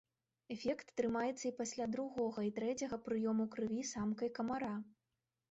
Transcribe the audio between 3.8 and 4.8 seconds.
самкай камара.